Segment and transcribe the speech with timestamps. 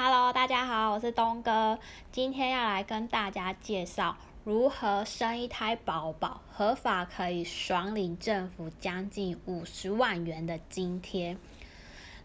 [0.00, 1.76] Hello，大家好，我是东哥，
[2.12, 11.36] 今天要来跟大家介绍如何生一胎宝宝，合法可以爽领政府将近五十万元的津贴。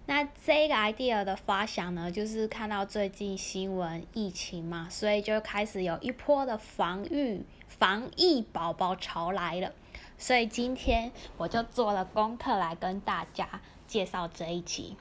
[0.05, 9.73] 那这个 idea 的发想呢，就是看到最近新闻疫情嘛，所以就开始有一波的防御防疫宝宝潮来了。
[10.19, 13.49] 所以今天我就做了功课来跟大家
[13.87, 14.95] 介绍这一期。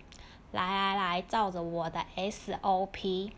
[0.52, 3.32] 来来来，照着我的 SOP，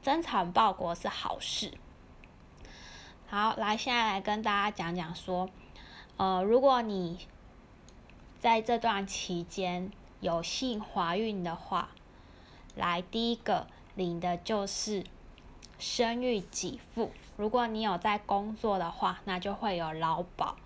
[0.00, 1.74] 增产报国是好事。
[3.28, 5.50] 好，来现在来跟大家讲讲说，
[6.16, 7.26] 呃，如果你
[8.38, 9.90] 在这段期间
[10.20, 11.90] 有幸怀孕的话，
[12.76, 15.04] 来第一个领的就是
[15.78, 17.10] 生育给付。
[17.36, 20.56] 如果你有在工作的话，那就会有劳保。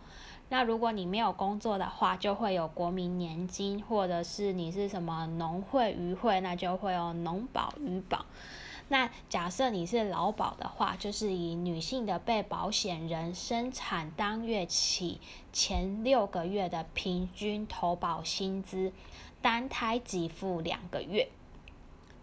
[0.50, 8.24] 那如果你没有工作的话，就会有国民年金，或者是你是什么农会、渔会，那就会有农保、渔保。
[8.88, 15.20] 那假设你是劳保的话，就是以女性的被保险人生产当月起
[15.52, 18.92] 前六个月的平均投保薪资，
[19.40, 21.28] 单胎给付两个月。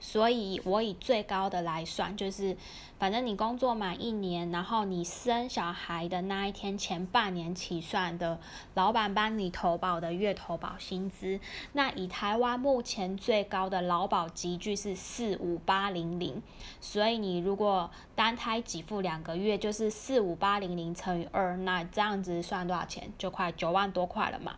[0.03, 2.57] 所以，我以最高的来算，就是
[2.97, 8.39] 反正你工作满一年，然后你生小孩的那一天前半年起算的，
[8.73, 11.39] 老板帮你投保的月投保薪资，
[11.73, 16.41] 那以台湾目前最高的劳保集聚是四五八零零，
[16.79, 23.13] 所以你如果单胎给付两个月，就是四五八零零乘以二，那这样子算多少钱？
[23.19, 24.55] 就快九万多块了嘛。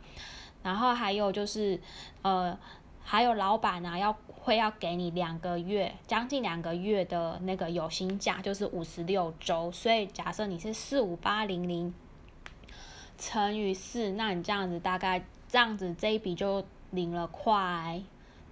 [0.64, 1.82] 然后还有就是，
[2.22, 2.58] 呃。
[3.04, 9.72] 还有老板呢，要会要给你两个月，将近两个月的那个有薪假，就是五十六周。
[9.72, 11.94] 所以假设你是四五八零零
[13.18, 18.02] 乘以四，那你这样子大概这样子这一笔就领了快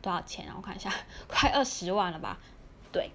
[0.02, 0.56] 多少钱啊？
[0.58, 0.92] 我看一下，
[1.28, 2.38] 快二十万了吧？
[2.92, 3.10] 对。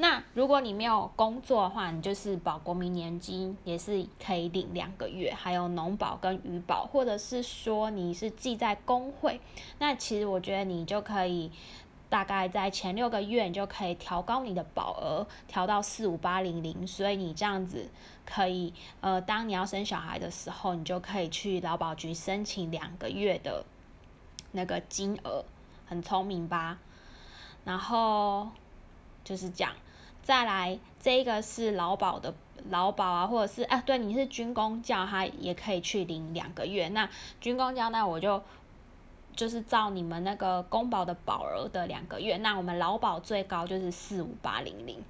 [0.00, 9.40] 那如果你没有工作的话，你就是保国民年金，也是可以领两个月，还有农保跟渔保，或者是说你是记在工会，
[9.80, 11.50] 那其实我觉得你就可以
[12.08, 17.90] 大概在前六个月，你就可以调高你的保额，调到四五八零零，所以你这样子
[18.24, 23.64] 可以，呃，当你要生小孩的时候，你就可以去劳保局申请两个月的
[24.52, 25.44] 那个金额，
[25.86, 26.78] 很聪明吧？
[27.64, 28.46] 然后
[29.24, 29.72] 就是讲。
[30.22, 32.34] 再来，这个是劳保的
[32.68, 36.88] 劳保啊，或者是啊，对，你是军工教，他也可以去领两个月。
[36.88, 37.08] 那
[37.40, 38.42] 军工教，那我就
[39.34, 42.36] 就是照你们那个公保的保额的两个月。
[42.36, 45.02] 那我们劳保最高就是四五八零零。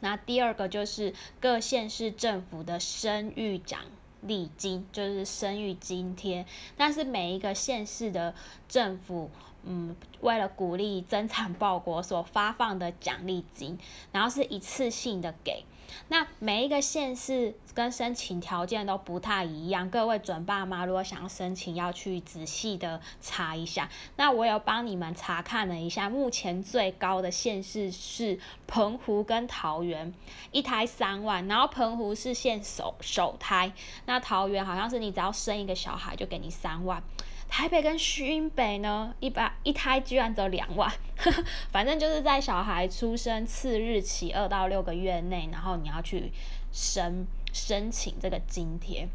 [0.00, 3.80] 那第二个就是各县市政府的生育奖
[4.22, 6.46] 励金，就是生育津贴。
[6.78, 8.34] 但是每一个县市的
[8.68, 9.30] 政府。
[9.64, 13.78] 嗯，为了鼓励增产报国所发放的奖励金，
[14.12, 15.64] 然后是一次性的给。
[16.06, 23.88] 那每一个县市跟申请条件都不太一样，各位准爸妈如果想要申请，要去仔细的查一下。
[24.14, 28.38] 那我有帮你们查看了一下，目前最高的县市是
[28.68, 30.14] 澎湖跟桃园，
[30.52, 33.72] 一胎三万，然后澎湖是限首首胎，
[34.06, 37.02] 那桃园好像是你只要生一个小孩就给你三万。
[37.50, 40.90] 台北跟新北呢，一百一胎居然只有两万，
[41.70, 46.32] 反正就是在小孩出生次日起二到六个月内，然后你要去
[46.70, 49.08] 申申请这个津贴。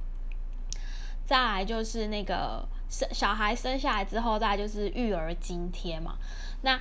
[1.25, 6.17] 再来就是那个生小孩生下来之后，再就是育儿津贴嘛。
[6.61, 6.79] 那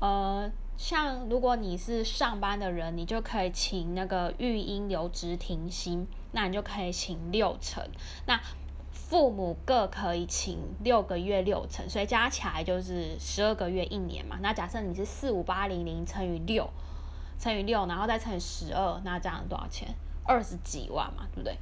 [0.00, 7.82] 呃，像如果你是上班的人，你就可以请那个育婴留职停薪，那你就可以请六成。
[8.26, 8.38] 那
[9.08, 14.38] 父母各可以请六个月六成，所以加起来就是十二个月一年嘛。
[14.42, 16.68] 那假设你是四五八零零乘以六，
[17.40, 19.88] 乘以六，然后再乘以十二，那这样多少钱？
[20.24, 21.56] 二十几万嘛，对不对？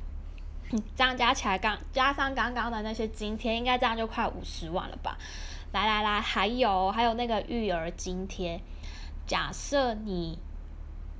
[0.96, 5.16] 这样加起来刚加上刚刚的那些津贴，应该这样就快五十万了吧？
[5.72, 8.60] 来来来，还有还有那个育儿津贴，
[9.26, 10.38] 假设你。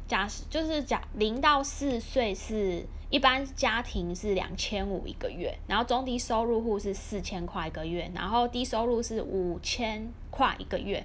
[0.09, 11.05] 假设就是假零到四岁是一般家庭是两千五一个月，然后中低收入户是四千块一个月，然后低收入是五千块一个月，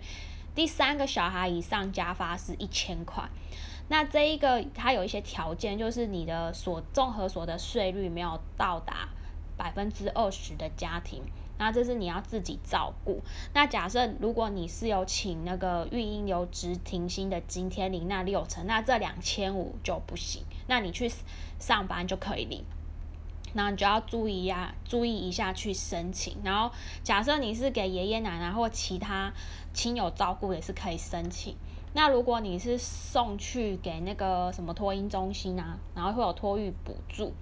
[0.56, 3.24] 第三个小孩以上加发是一千块。
[3.90, 9.10] 那这一个它有一些条件，就是你的所综合所得税率没有到达
[9.56, 11.22] 百分之二十的家庭。
[11.62, 13.22] 那这是你要自己照顾。
[13.54, 20.42] 那假设如果你是有请那个育婴留职停薪的津贴领那六成，那这两千五就不行。
[20.66, 21.08] 那你去
[21.60, 22.64] 上班就可以领。
[23.54, 26.36] 那你就要注意呀，注意一下去申请。
[26.44, 26.74] 然后
[27.04, 29.32] 假设你是给爷爷奶奶或其他
[29.72, 31.56] 亲友照顾，也是可以申请。
[31.94, 37.34] 那如果你是送去给那个什么托婴中心啊，然后会有托育补助，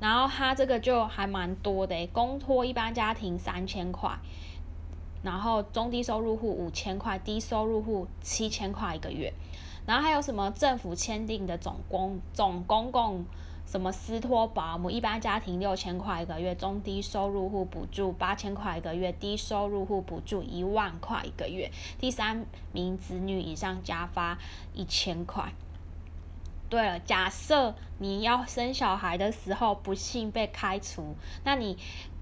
[0.00, 4.18] 然后它这个就还蛮多的，公托一般家庭三千块，
[5.22, 9.32] 然后中低收入户五千块，低收入户七千块一个月，
[9.86, 13.24] 然后还有什么政府签订的总公总公共。
[13.70, 24.38] 什么私托保姆，一般家庭六千块一个月，中低收入户补助八千块一个月，低收入户补助一万块一个月，第三名子女以上加发
[24.72, 25.52] 一千块。
[26.68, 31.78] 对了，假设你要生小孩的时候不幸被开除，那你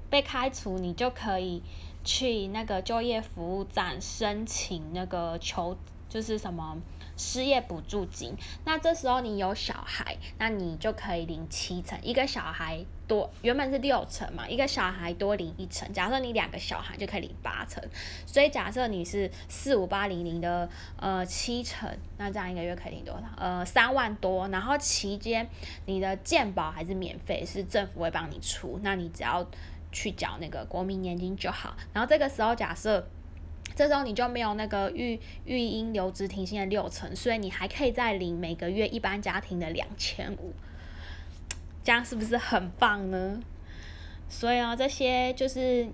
[0.08, 1.62] 被开除，你就可以
[2.04, 5.76] 去那个就业服务站申请那个求，
[6.16, 6.78] 就是什么？
[7.14, 8.34] 失业补助金，
[8.64, 15.92] 那这时候你有小孩，那你就可以领七成，一个小孩多，原本是六成嘛，一个小孩多领一成。
[15.92, 17.82] 假设你两个小孩就可以领八成，
[18.24, 20.66] 所以假设你是四五八零零的
[20.98, 21.86] 呃七成，
[22.16, 23.26] 那这样一个月可以领多少？
[23.36, 25.46] 呃三万多，然后期间
[25.84, 29.46] 你的健保还是免费，是政府会帮你出，那你只要
[29.92, 31.76] 去缴那个国民年金就好。
[31.92, 33.06] 然后这个时候假设。
[33.76, 40.54] 这时候你就没有那个育育婴留职停薪的六成，所以你还可以再领每个月一般家庭的两千五，
[41.84, 43.38] 这样是不是很棒呢？
[44.30, 45.86] 所以啊，这些就是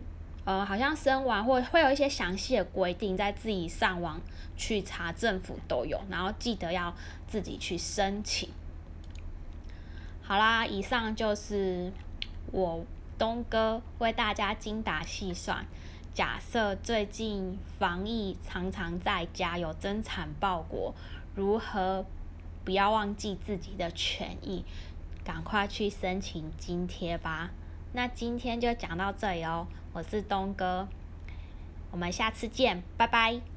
[0.44, 4.20] 呃，好像生完或会有一些详细的规定，在自己上网
[4.56, 6.94] 去查，政府都有，然后记得要
[7.26, 8.48] 自己去申请。
[10.22, 11.92] 好啦，以上就是
[12.52, 12.86] 我
[13.18, 15.66] 东哥为大家精打细算。
[16.14, 20.94] 假设最近防疫常常在家有增产报国，
[21.34, 22.04] 如何
[22.64, 24.62] 不要忘记自己的权益，
[25.24, 27.50] 赶快去申请津贴吧。
[27.94, 30.86] 那今天就讲到这里哦，我是东哥，
[31.90, 33.51] 我们下次见，拜拜。